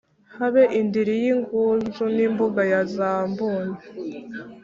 [0.37, 3.75] habe indiri y’ingunzu, n’imbuga ya za mbuni.